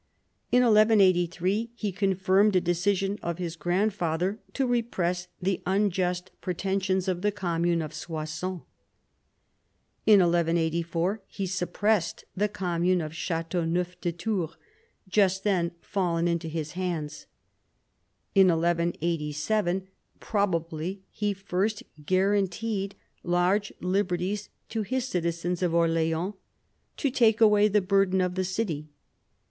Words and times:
In 0.51 0.63
1183 0.63 1.73
he 1.75 1.91
confirmed 1.91 2.55
a 2.55 2.59
decision 2.59 3.19
of 3.21 3.37
his 3.37 3.55
grand 3.55 3.93
father 3.93 4.39
to 4.53 4.65
repress 4.65 5.27
the 5.39 5.61
unjust 5.67 6.31
pretentions 6.41 7.07
of 7.07 7.21
the 7.21 7.31
commune 7.31 7.83
of 7.83 7.93
Soissons. 7.93 8.61
In 10.07 10.19
1184 10.21 11.21
he 11.27 11.45
suppressed 11.45 12.25
the 12.35 12.49
commune 12.49 12.99
of 12.99 13.13
Chateauneuf 13.15 14.01
de 14.01 14.11
Tours, 14.11 14.55
just 15.07 15.43
then 15.43 15.69
fallen 15.81 16.27
into 16.27 16.47
his 16.47 16.71
hands. 16.71 17.27
In 18.33 18.47
1187, 18.47 19.87
probably, 20.19 21.03
he 21.11 21.31
first 21.35 21.83
guaranteed 22.03 22.95
large 23.21 23.71
liberties 23.81 24.49
to 24.69 24.81
his 24.81 25.05
citizens 25.07 25.61
of 25.61 25.75
Orleans" 25.75 26.33
to 26.97 27.11
take 27.11 27.39
away 27.39 27.67
the 27.67 27.81
burden 27.81 28.19
of 28.19 28.33
the 28.33 28.43
city." 28.43 28.89